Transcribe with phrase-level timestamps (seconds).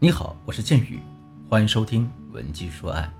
[0.00, 1.00] 你好，我是剑宇，
[1.50, 3.12] 欢迎收听文姬说爱。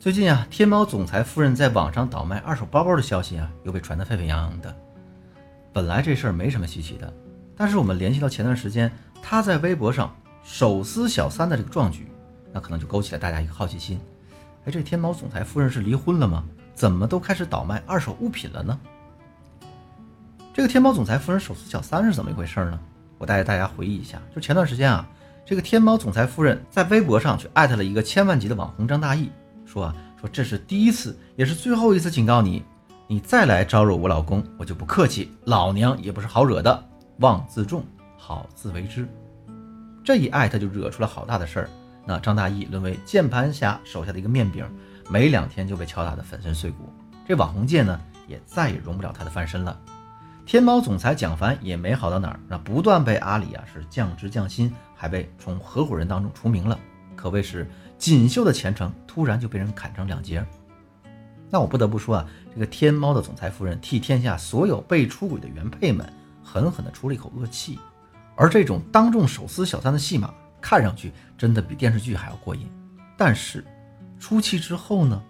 [0.00, 4.76] 最近啊，天猫总裁夫人在网上倒卖二手包包的消息啊，又被传得沸沸扬扬的。
[5.72, 7.14] 本来这事儿没什么稀奇的，
[7.56, 8.90] 但是我们联系到前段时间
[9.22, 12.08] 她在微博上手撕小三的这个壮举，
[12.52, 14.00] 那可能就勾起了大家一个好奇心：
[14.64, 16.42] 哎，这天猫总裁夫人是离婚了吗？
[16.74, 18.80] 怎么都开始倒卖二手物品了呢？
[20.52, 22.80] 这个天猫总裁夫人手撕小三是怎么一回事呢？
[23.18, 25.08] 我带着大家回忆一下，就前段时间啊，
[25.44, 29.28] 这个天猫总裁夫人在微博上去艾特了一个千万级的网红张大奕，
[29.64, 32.62] 说啊说这是第一次，也是最后一次警告你，
[33.06, 36.84] 你再来招惹我老公，我就不客气，老娘也不是好惹的，
[37.18, 37.84] 望自重，
[38.16, 39.08] 好自为之。
[40.04, 41.70] 这一艾特就惹出了好大的事儿，
[42.04, 44.66] 那张大奕沦为键盘侠手下的一个面饼，
[45.08, 46.92] 没两天就被敲打得粉身碎骨，
[47.26, 49.78] 这网红界呢也再也容不了他的翻身了。
[50.46, 56.78] 天猫总裁蒋凡也没好到哪儿，那不断被阿里啊是降职降薪，还被从合伙人当中除名了，
[57.16, 57.66] 可谓是
[57.98, 60.44] 锦绣的前程突然就被人砍成两截。
[61.48, 66.06] 那我不得不说啊，这个天猫的总裁夫人替天下所有被出轨的原配们
[66.42, 67.78] 狠狠地出了一口恶气。
[68.36, 72.68] 而这种当众手撕小三的戏码，看上去真的比电视剧还要过瘾。
[73.16, 73.64] 但是
[74.18, 75.22] 出气之后呢，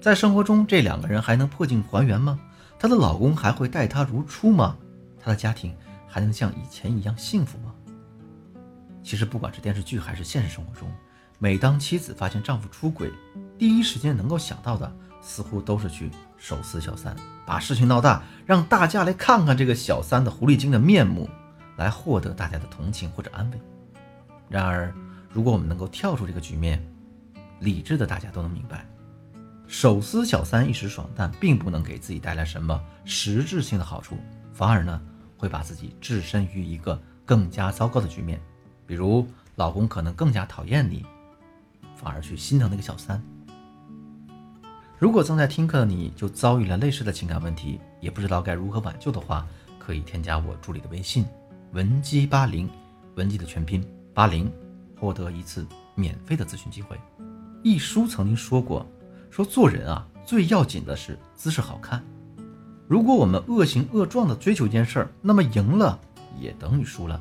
[0.00, 2.40] 在生活中这两个人还能破镜还原吗？
[2.84, 4.76] 她的老公还会待她如初吗？
[5.18, 5.74] 她的家庭
[6.06, 7.72] 还能像以前一样幸福吗？
[9.02, 10.92] 其实，不管是电视剧还是现实生活中，
[11.38, 13.10] 每当妻子发现丈夫出轨，
[13.58, 21.26] 第一时间能够想到的，似乎都是去手撕小三，把事情闹大，让大家来看看这个小三的狐狸精的面目，
[21.78, 23.58] 来获得大家的同情或者安慰。
[24.46, 24.94] 然而，
[25.30, 26.86] 如果我们能够跳出这个局面，
[27.60, 28.86] 理智的大家都能明白。
[29.66, 34.16] 手撕小三一时爽，但并不能给自己带来什么实质性的好处，
[34.52, 35.00] 反而呢
[35.36, 38.40] 会把自己置身于一个更加糟糕的局面。
[38.86, 41.04] 比如，老公可能更加讨厌你，
[41.96, 43.20] 反而去心疼那个小三。
[44.98, 49.46] 如果正在听课的你就遭遇了类似的情感问题，也不知道该如何挽救的话，
[49.78, 51.24] 可以添加我助理的微信
[51.72, 52.68] 文姬八零，
[53.16, 54.52] 文姬的全拼八零，
[55.00, 57.00] 获得一次免费的咨询机会。
[57.62, 58.86] 一书曾经说过。
[59.34, 62.00] 说做人啊，最要紧的是姿势好看。
[62.86, 65.98] 如果我们恶行恶状的追求一件事儿，那么赢了
[66.38, 67.20] 也等于输了。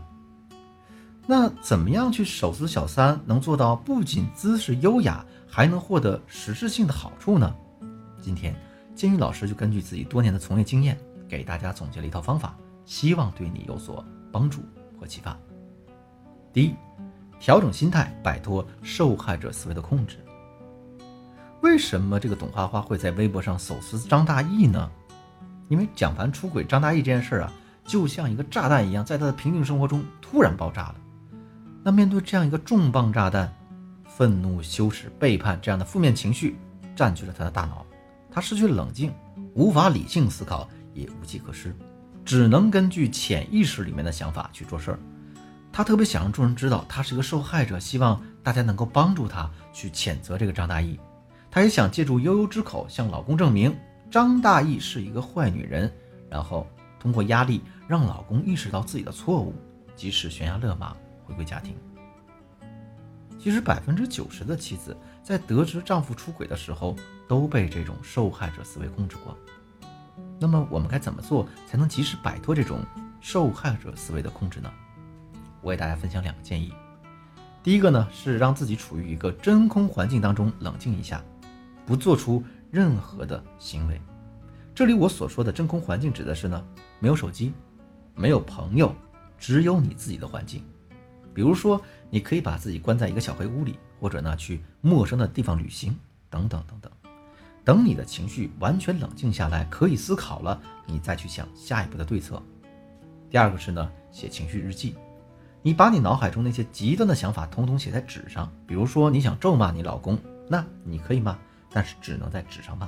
[1.26, 7.52] 那怎么样去手撕小三，能做到不仅姿势优雅，还能获得实质性的好处呢？
[8.22, 8.56] 今天
[8.94, 10.96] 金宇老师就根据自己多年的从业经验，
[11.28, 14.62] 给大家总结了一套方法，希望对你有所帮助
[15.00, 15.36] 和启发。
[16.54, 16.76] 第一，
[17.40, 20.20] 调整心态，摆脱受害者思维的控制。
[21.64, 24.92] 为什么这个董花花会在微博上手撕张大奕呢？
[25.70, 27.50] 因为蒋凡出轨张大奕这件事啊，
[27.86, 30.96] 就像一个炸弹一样，在他的平静生活中突然爆炸了。
[31.82, 33.50] 那面对这样一个重磅炸弹，
[34.06, 36.58] 愤怒、羞耻、背叛这样的负面情绪
[36.98, 37.86] 占据了他的大脑，
[38.30, 39.14] 他失去了冷静，
[39.54, 41.74] 无法理性思考，也无计可施，
[42.26, 45.00] 只能根据潜意识里面的想法去做事儿。
[45.72, 50.98] 他特别想让众人知道他是一个受害者，希望大家能够帮助他去谴责这个张大奕。
[51.54, 53.78] 她也想借助悠悠之口向老公证明
[54.10, 55.94] 张大奕是一个坏女人，
[56.28, 56.68] 然后
[57.00, 59.54] 通过压力让老公意识到自己的错误，
[59.96, 61.76] 及时悬崖勒马回归家庭。
[63.38, 66.96] 其实百分之九十的妻子在得知丈夫出轨的时候
[67.28, 69.38] 都被这种受害者思维控制过。
[70.40, 72.80] 那么我们该怎么做才能及时摆脱这种
[73.22, 74.74] 受害者思维的控制呢？
[75.62, 76.74] 我给大家分享两个建议。
[77.62, 81.24] 第一个呢是让自己处于一个真空环境当中冷静一下。
[81.86, 84.00] 不做出任何的行为。
[84.76, 86.66] 这里我所说的真空环境指的是呢，
[87.00, 87.54] 没有手机，
[88.16, 88.94] 没有朋友，
[89.38, 90.64] 只有你自己的环境。
[91.34, 95.96] 比如说，你可以把自己关在一个小黑屋里，或者呢去陌生的地方旅行，
[96.30, 96.92] 等等等等。
[97.64, 102.42] 等你的情绪完全冷静下来，可以思考了，你再去想下一步的对策。
[103.30, 104.96] 第二个是呢，写情绪日记。
[105.62, 108.52] 你把你脑海中那些极端的想法统统写在纸上。
[108.68, 110.20] 比如说，你想咒骂你老公，
[110.50, 111.40] 那你可以吗？
[111.74, 112.88] 但是只能在纸上骂。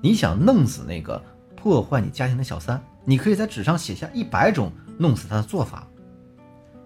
[0.00, 1.22] 你想弄死那个
[1.56, 5.86] 破坏你家庭的小三，你可以在纸上写下一百种弄死他的做法。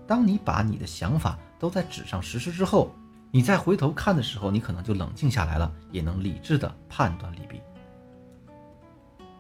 [0.07, 2.95] 当你把你的想法都在纸上实施之后，
[3.31, 7.61] 你再回头看的时候，你可能就冷静下来了，也能理智的判断利弊。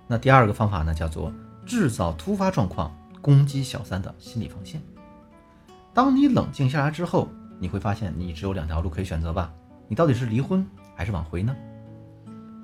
[0.06, 1.32] 那第二个方法呢，叫做
[1.64, 4.80] 制造突发状况攻击小三的心理防线。
[5.92, 7.28] 当你冷静下来之后，
[7.58, 9.52] 你会发现你只有两条路可以选择吧？
[9.88, 11.54] 你到底是离婚还是挽回呢？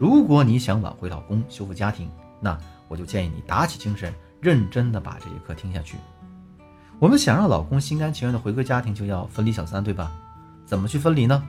[0.02, 2.10] 如果你想挽回老公、修复家庭，
[2.40, 2.58] 那
[2.88, 5.96] 我就建议你打起精神，认真的把这节课听下去。
[6.98, 10.10] 我们想让老公心甘情愿的回归家庭，就要分离小三，对吧？
[10.66, 11.40] 怎么去分离呢？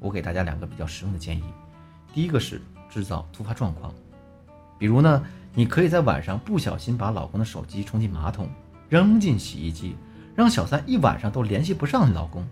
[0.00, 1.44] 我给大家两个比较实用的建议。
[2.14, 3.92] 第一个是制造突发状况，
[4.78, 5.22] 比如呢，
[5.52, 8.48] 你可以在晚上不小心把老公的手机冲进马桶，
[8.88, 9.96] 扔进洗衣机，
[10.34, 12.42] 让小三一晚上都联系不上你老公。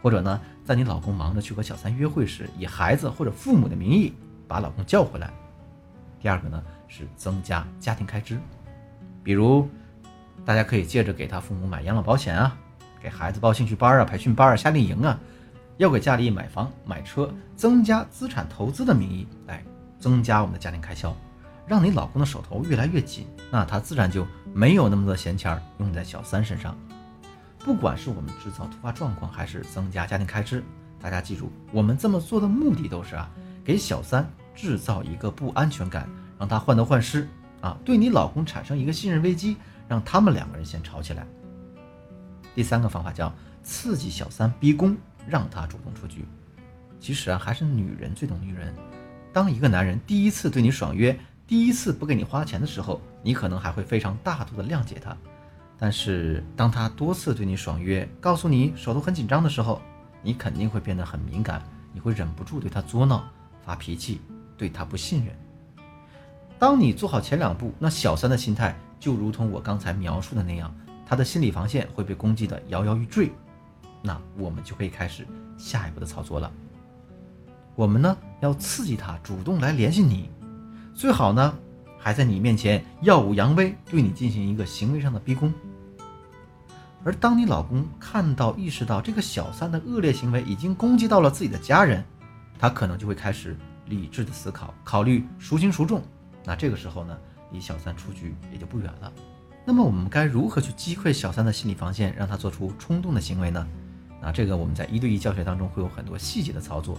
[0.00, 4.14] 或者呢，在你老公忙着去和小三约会时，以孩子或者父母的名义
[4.48, 5.30] 把老公叫回来。
[6.18, 8.40] 第二个呢，是增加家庭开支，
[9.22, 9.68] 比如
[10.44, 12.56] 大家可以借着给他父母买养老保险啊，
[13.00, 15.16] 给孩子报兴趣班啊、培训班啊、夏令营啊。
[15.76, 19.62] 要给家里买房买车，增加资产投资的名义来
[20.00, 21.16] 增加我们的家庭开销，
[21.68, 26.76] 让你老公的手头越来越紧，那他自然就没有那么多闲钱用在小三身上。
[27.60, 30.64] 不管是我们制造突发状况，还是增加家庭开支，
[31.00, 33.30] 大家记住，我们这么做的目的都是啊，
[33.68, 37.28] 给小三制造一个不安全感，让他患得患失
[37.60, 41.26] 啊，对你老公产生一个信任危机，让他们两个人先吵起来。
[42.54, 43.30] 第三个方法叫
[43.62, 44.96] 刺激小三逼宫。
[45.26, 46.24] 让他主动出局，
[46.98, 48.74] 其实啊，还是女人最懂女人。
[49.30, 51.14] 当一个男人第一次对你爽约，
[51.46, 55.14] 第一次不给你花钱的时候，你可能还会非常大度的谅解他。
[55.76, 59.82] 但是当他多次对你爽约，告诉你手头很紧张的时候，
[60.22, 61.62] 你肯定会变得很敏感，
[61.92, 63.28] 你会忍不住对他作闹、
[63.68, 64.22] 发脾气，
[64.56, 65.36] 对他不信任。
[66.58, 70.74] 当你做好前两步，那小三的心态就如同我刚才描述的那样，
[71.06, 73.30] 他的心理防线会被攻击的摇摇欲坠。
[74.00, 75.26] 那我们就可以开始
[75.58, 76.50] 下一步的操作了。
[77.74, 80.30] 我们呢要刺激他主动来联系你，
[80.94, 81.54] 最好呢
[81.98, 85.52] 还在你面前耀武扬威，对你进行一个行为上的逼宫。
[87.04, 92.02] 而当你老公看到、意识到这个小三的恶劣行为已经攻击到了自己的家人，
[92.58, 93.56] 他可能就会开始
[93.86, 96.02] 理智的思考，考虑孰轻孰重。
[96.44, 97.16] 那这个时候呢，
[97.52, 99.12] 离小三出局也就不远了。
[99.64, 103.66] 那么我们该如何去击溃小三的心理防线，让他做出冲动的行为呢？
[104.20, 106.94] 那这个我们在一对一教学当中会有很多细节的操作，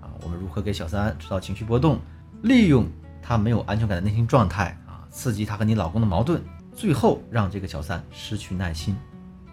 [0.00, 1.98] 啊，我们如何给小三制造情绪波动，
[2.42, 2.86] 利用
[3.20, 6.40] 他没有安全感的内心状态啊，刺激他和你老公的矛盾，
[6.74, 8.96] 最后让这个小三失去耐心。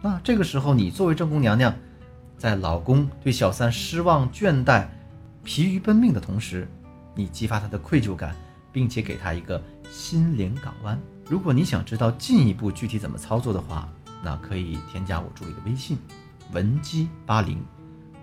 [0.02, 1.76] 那这个时候你作为正宫娘娘，
[2.38, 4.88] 在老公对小三失望、倦怠、
[5.50, 6.68] 疲于奔命的同时，
[7.16, 8.36] 你激发他的愧疚感，
[8.72, 9.60] 并且给他一个
[9.90, 10.96] 心灵港湾。
[11.26, 13.90] 如果你想知道进一步具体怎么操作的话，
[14.24, 15.98] 那可以添加我助理的微信。
[16.54, 17.58] 文姬八零，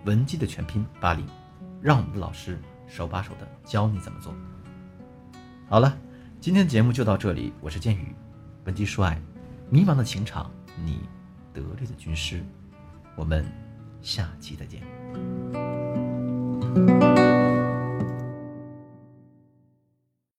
[0.05, 1.27] 文姬的全拼八零，
[1.81, 2.57] 让我们的老师
[2.87, 4.33] 手把手的教你怎么做。
[5.67, 5.97] 好了，
[6.39, 8.15] 今天的节目就到这里，我是剑宇，
[8.63, 9.21] 文姬说爱，
[9.69, 10.49] 迷茫的情场，
[10.81, 11.01] 你
[11.53, 12.41] 得力的军师，
[13.17, 13.45] 我们
[14.01, 14.81] 下期再见。